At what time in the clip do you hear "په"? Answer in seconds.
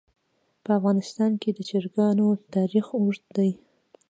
0.63-0.71